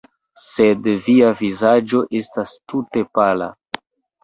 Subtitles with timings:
[0.45, 3.53] Sed via vizaĝo estas tute pala!